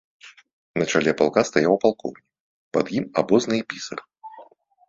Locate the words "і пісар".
3.61-3.99